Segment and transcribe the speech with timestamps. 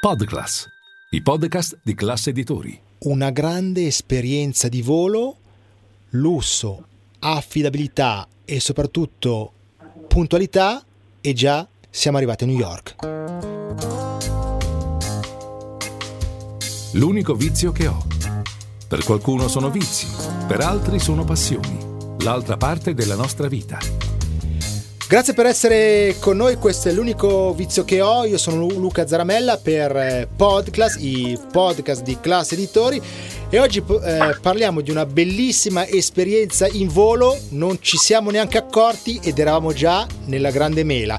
[0.00, 0.64] Podclass,
[1.10, 2.80] i podcast di classe editori.
[3.00, 5.38] Una grande esperienza di volo,
[6.10, 6.86] lusso,
[7.18, 9.52] affidabilità e soprattutto
[10.06, 10.84] puntualità
[11.20, 12.94] e già siamo arrivati a New York.
[16.92, 18.06] L'unico vizio che ho.
[18.86, 20.06] Per qualcuno sono vizi,
[20.46, 21.76] per altri sono passioni.
[22.20, 24.07] L'altra parte della nostra vita.
[25.08, 29.56] Grazie per essere con noi, questo è l'unico vizio che ho, io sono Luca Zaramella
[29.56, 33.00] per eh, Podclass, i podcast di Class Editori
[33.48, 39.18] e oggi eh, parliamo di una bellissima esperienza in volo, non ci siamo neanche accorti
[39.22, 41.18] ed eravamo già nella grande mela.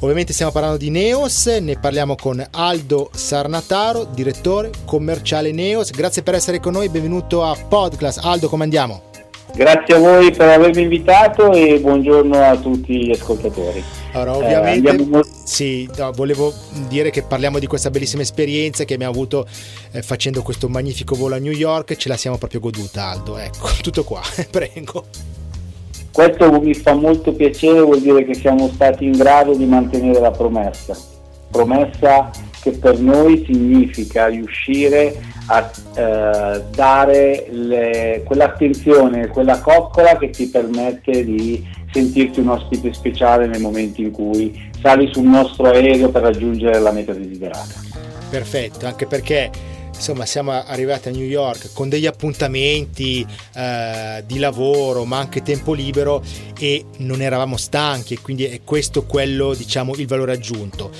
[0.00, 5.90] Ovviamente stiamo parlando di Neos, ne parliamo con Aldo Sarnataro, direttore commerciale Neos.
[5.90, 8.18] Grazie per essere con noi, benvenuto a Podclass.
[8.18, 9.11] Aldo, come andiamo?
[9.54, 13.82] Grazie a voi per avermi invitato e buongiorno a tutti gli ascoltatori.
[14.12, 15.20] Allora, ovviamente, eh, andiamo...
[15.44, 16.52] sì, no, volevo
[16.88, 19.46] dire che parliamo di questa bellissima esperienza che abbiamo avuto
[19.90, 23.36] eh, facendo questo magnifico volo a New York, ce la siamo proprio goduta, Aldo.
[23.36, 25.04] Ecco, tutto qua, prego.
[26.12, 30.30] Questo mi fa molto piacere, vuol dire che siamo stati in grado di mantenere la
[30.30, 30.96] promessa.
[31.50, 32.30] Promessa
[32.62, 41.24] che per noi significa riuscire a eh, dare le, quell'attenzione, quella coccola che ti permette
[41.24, 46.78] di sentirti un ospite speciale nel momento in cui sali sul nostro aereo per raggiungere
[46.78, 47.74] la meta desiderata.
[48.30, 49.50] Perfetto, anche perché
[49.92, 55.74] insomma siamo arrivati a New York con degli appuntamenti eh, di lavoro ma anche tempo
[55.74, 56.22] libero
[56.58, 60.90] e non eravamo stanchi quindi è questo quello diciamo il valore aggiunto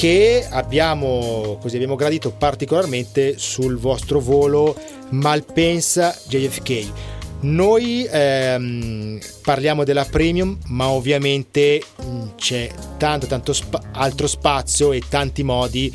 [0.00, 4.74] che abbiamo, così abbiamo gradito particolarmente sul vostro volo
[5.10, 6.92] Malpensa JFK.
[7.40, 15.02] Noi ehm, parliamo della premium, ma ovviamente mm, c'è tanto, tanto sp- altro spazio e
[15.06, 15.94] tanti modi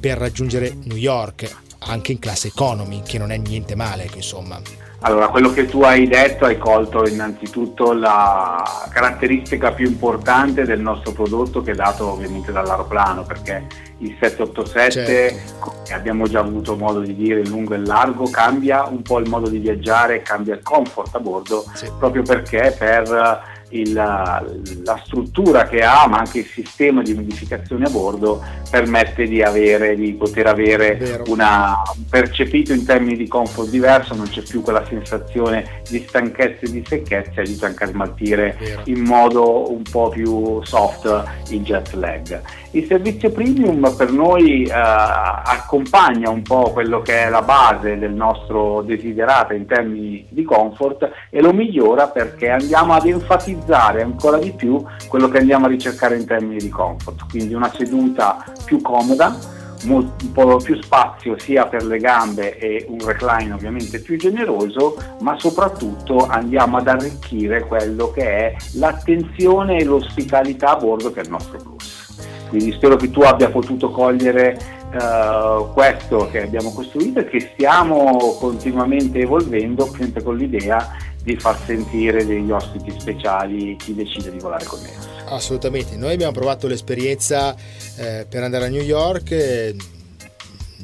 [0.00, 4.58] per raggiungere New York, anche in classe economy, che non è niente male, insomma.
[5.06, 11.12] Allora, quello che tu hai detto hai colto innanzitutto la caratteristica più importante del nostro
[11.12, 13.66] prodotto che è dato ovviamente dall'aeroplano, perché
[13.98, 15.54] il 787, certo.
[15.58, 19.28] come abbiamo già avuto modo di dire in lungo e largo, cambia un po' il
[19.28, 21.86] modo di viaggiare, cambia il comfort a bordo, sì.
[21.98, 27.90] proprio perché per il, la struttura che ha, ma anche il sistema di modificazione a
[27.90, 34.14] bordo permette di, avere, di poter avere una, un percepito in termini di comfort diverso,
[34.14, 38.82] non c'è più quella sensazione di stanchezza e di secchezza di anche smaltire Vero.
[38.84, 42.40] in modo un po' più soft il jet lag.
[42.72, 48.12] Il servizio premium per noi eh, accompagna un po' quello che è la base del
[48.12, 54.52] nostro desiderato in termini di comfort e lo migliora perché andiamo ad enfatizzare ancora di
[54.52, 59.36] più quello che andiamo a ricercare in termini di comfort, quindi una seduta più comoda,
[59.84, 65.38] un po' più spazio sia per le gambe e un recline ovviamente più generoso, ma
[65.38, 71.30] soprattutto andiamo ad arricchire quello che è l'attenzione e l'ospitalità a bordo che è il
[71.30, 72.02] nostro plus.
[72.48, 74.56] Quindi spero che tu abbia potuto cogliere
[74.92, 81.58] uh, questo che abbiamo costruito e che stiamo continuamente evolvendo sempre con l'idea di far
[81.64, 84.92] sentire degli ospiti speciali chi decide di volare con noi.
[85.26, 87.56] Assolutamente, noi abbiamo provato l'esperienza
[87.96, 89.30] eh, per andare a New York.
[89.30, 89.74] Eh,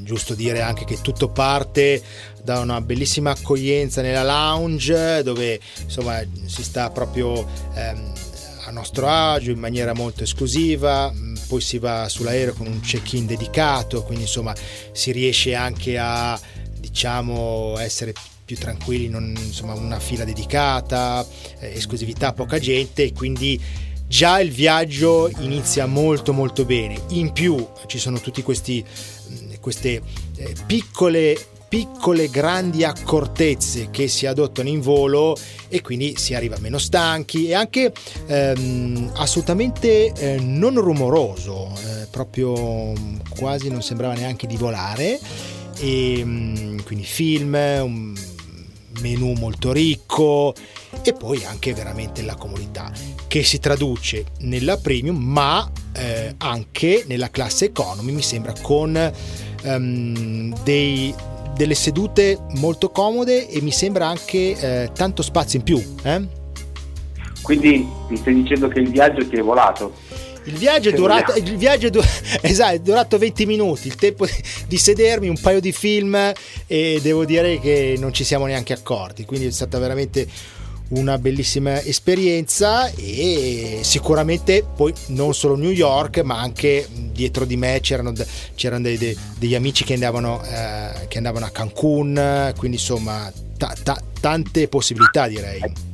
[0.03, 2.03] giusto dire anche che tutto parte
[2.43, 8.13] da una bellissima accoglienza nella lounge dove insomma si sta proprio ehm,
[8.65, 11.13] a nostro agio in maniera molto esclusiva
[11.51, 14.55] poi si va sull'aereo con un check-in dedicato, quindi insomma
[14.93, 16.39] si riesce anche a
[16.79, 18.15] diciamo essere
[18.51, 21.25] più tranquilli, non, insomma una fila dedicata,
[21.61, 23.61] eh, esclusività, poca gente e quindi
[24.09, 27.01] già il viaggio inizia molto molto bene.
[27.11, 28.85] In più ci sono tutti questi
[29.61, 30.03] queste
[30.37, 35.37] eh, piccole piccole grandi accortezze che si adottano in volo
[35.69, 37.93] e quindi si arriva meno stanchi e anche
[38.27, 42.93] ehm, assolutamente eh, non rumoroso, eh, proprio
[43.29, 45.21] quasi non sembrava neanche di volare
[45.81, 48.15] e mm, quindi film, un
[49.01, 50.55] menù molto ricco
[51.03, 52.93] e poi anche veramente la comodità
[53.27, 59.13] che si traduce nella premium ma eh, anche nella classe economy mi sembra con
[59.65, 61.15] um, dei,
[61.55, 65.97] delle sedute molto comode e mi sembra anche eh, tanto spazio in più.
[66.03, 66.39] Eh?
[67.43, 69.93] Quindi mi stai dicendo che il viaggio ti è volato?
[70.51, 72.13] Il viaggio, è durato, il viaggio è, durato,
[72.43, 74.27] esatto, è durato 20 minuti, il tempo
[74.67, 76.33] di sedermi, un paio di film
[76.67, 80.27] e devo dire che non ci siamo neanche accorti, quindi è stata veramente
[80.91, 87.79] una bellissima esperienza e sicuramente poi non solo New York ma anche dietro di me
[87.81, 88.13] c'erano,
[88.57, 93.73] c'erano dei, dei, degli amici che andavano, eh, che andavano a Cancun, quindi insomma ta,
[93.83, 95.90] ta, tante possibilità direi.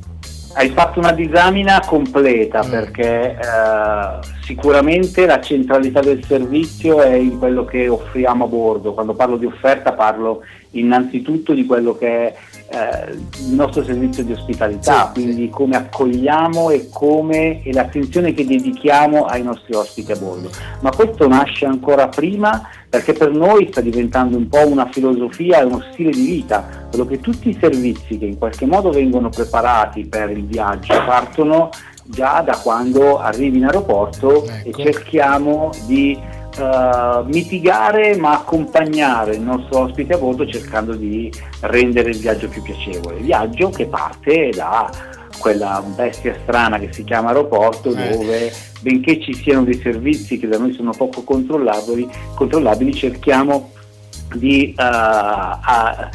[0.53, 2.69] Hai fatto una disamina completa mm.
[2.69, 8.93] perché eh, sicuramente la centralità del servizio è in quello che offriamo a bordo.
[8.93, 10.41] Quando parlo di offerta parlo
[10.79, 12.35] innanzitutto di quello che è
[12.69, 15.49] eh, il nostro servizio di ospitalità, sì, quindi sì.
[15.49, 20.49] come accogliamo e, come, e l'attenzione che dedichiamo ai nostri ospiti a bordo.
[20.81, 25.65] Ma questo nasce ancora prima perché per noi sta diventando un po' una filosofia e
[25.65, 30.05] uno stile di vita, quello che tutti i servizi che in qualche modo vengono preparati
[30.05, 31.69] per il viaggio partono
[32.05, 34.77] già da quando arrivi in aeroporto ecco.
[34.77, 36.17] e cerchiamo di
[36.57, 41.31] uh, mitigare ma accompagnare il nostro ospite a bordo cercando di
[41.61, 43.19] rendere il viaggio più piacevole.
[43.19, 44.89] Viaggio che parte da
[45.39, 48.09] quella bestia strana che si chiama aeroporto eh.
[48.09, 48.51] dove
[48.81, 53.71] benché ci siano dei servizi che da noi sono poco controllabili, controllabili cerchiamo
[54.35, 56.07] di uh,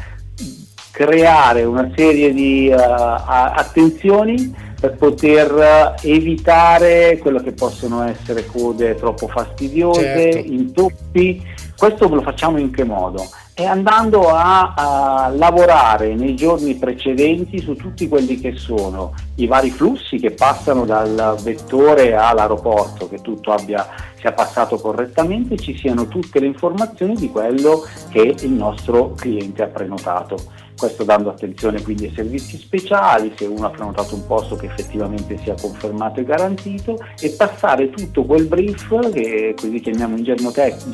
[0.90, 9.28] creare una serie di uh, attenzioni per poter evitare quello che possono essere code troppo
[9.28, 10.52] fastidiose, certo.
[10.52, 11.40] intoppi.
[11.76, 13.28] Questo lo facciamo in che modo?
[13.54, 19.70] E andando a, a, lavorare nei giorni precedenti su tutti quelli che sono i vari
[19.70, 23.86] flussi che passano dal vettore all'aeroporto, che tutto abbia,
[24.18, 29.68] sia passato correttamente, ci siano tutte le informazioni di quello che il nostro cliente ha
[29.68, 30.36] prenotato
[30.82, 35.38] questo dando attenzione quindi ai servizi speciali, se uno ha prenotato un posto che effettivamente
[35.38, 40.84] sia confermato e garantito e passare tutto quel brief che così chiamiamo in gergo, tec-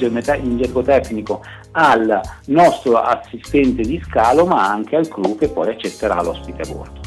[0.43, 6.21] in gergo tecnico al nostro assistente di scalo ma anche al crew che poi accetterà
[6.21, 7.01] l'ospite a bordo.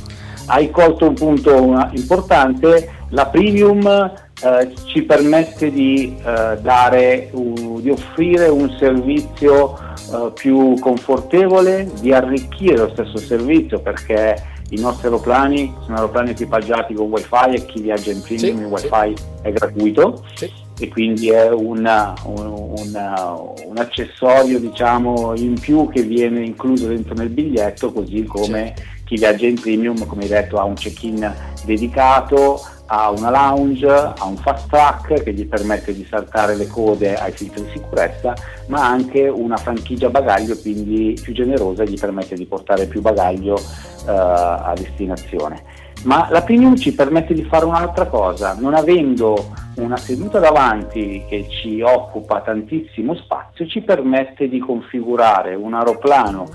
[0.47, 4.11] Hai colto un punto importante, la premium
[4.43, 9.77] eh, ci permette di, eh, dare, uh, di offrire un servizio
[10.11, 16.93] uh, più confortevole, di arricchire lo stesso servizio perché i nostri aeroplani sono aeroplani equipaggiati
[16.93, 19.23] con wifi e chi viaggia in premium sì, il wifi sì.
[19.41, 20.51] è gratuito sì.
[20.79, 27.13] e quindi è una, un, una, un, accessorio diciamo, in più che viene incluso dentro
[27.13, 28.73] nel biglietto così come
[29.03, 31.31] chi viaggia in premium come hai detto ha un check-in
[31.65, 32.61] dedicato
[32.93, 37.31] ha una lounge, ha un fast track che gli permette di saltare le code ai
[37.31, 38.33] filtri di sicurezza,
[38.67, 44.11] ma anche una franchigia bagaglio quindi più generosa gli permette di portare più bagaglio eh,
[44.11, 45.63] a destinazione.
[46.03, 51.47] Ma la Premium ci permette di fare un'altra cosa, non avendo una seduta davanti che
[51.47, 56.49] ci occupa tantissimo spazio, ci permette di configurare un aeroplano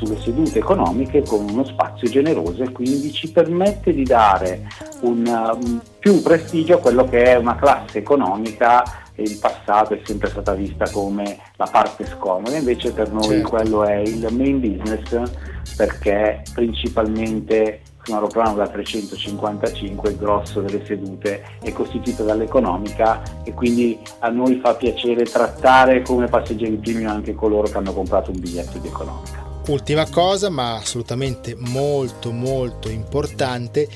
[0.00, 4.66] sulle sedute economiche con uno spazio generoso e quindi ci permette di dare
[5.02, 8.82] un, um, più prestigio a quello che è una classe economica
[9.14, 13.48] e in passato è sempre stata vista come la parte scomoda, invece per noi certo.
[13.48, 15.30] quello è il main business
[15.76, 23.52] perché principalmente su un aeroplano da 355 il grosso delle sedute è costituito dall'economica e
[23.52, 28.40] quindi a noi fa piacere trattare come passeggeri premium anche coloro che hanno comprato un
[28.40, 29.39] biglietto di economica.
[29.68, 33.86] Ultima cosa, ma assolutamente molto molto importante,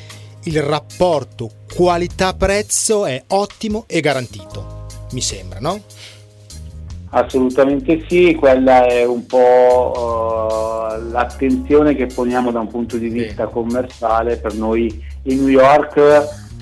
[0.44, 5.80] il rapporto qualità-prezzo è ottimo e garantito, mi sembra, no?
[7.10, 13.46] Assolutamente sì, quella è un po' uh, l'attenzione che poniamo da un punto di vista
[13.46, 13.52] sì.
[13.52, 14.36] commerciale.
[14.36, 16.00] Per noi in New York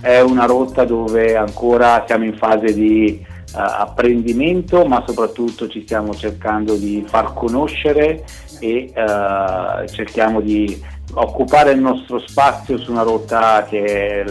[0.00, 6.14] è una rotta dove ancora siamo in fase di uh, apprendimento, ma soprattutto ci stiamo
[6.14, 8.22] cercando di far conoscere
[8.62, 10.80] e uh, cerchiamo di
[11.14, 14.24] occupare il nostro spazio su una rotta che,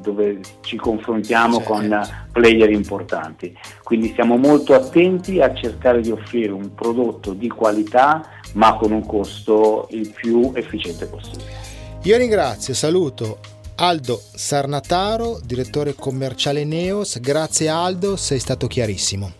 [0.00, 1.72] dove ci confrontiamo certo.
[1.72, 3.52] con player importanti.
[3.82, 8.22] Quindi siamo molto attenti a cercare di offrire un prodotto di qualità
[8.54, 11.66] ma con un costo il più efficiente possibile.
[12.04, 13.38] Io ringrazio, saluto
[13.74, 17.18] Aldo Sarnataro, direttore commerciale Neos.
[17.18, 19.32] Grazie Aldo, sei stato chiarissimo.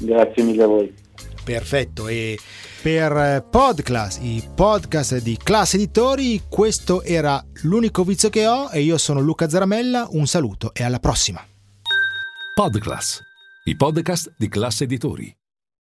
[0.00, 0.94] Grazie mille a voi.
[1.44, 2.38] Perfetto, e
[2.82, 8.98] per Podclass, i podcast di Class Editori, questo era l'unico vizio che ho e io
[8.98, 11.40] sono Luca Zaramella, un saluto e alla prossima.
[12.54, 13.20] Podclass,
[13.66, 15.41] i podcast di Class Editori.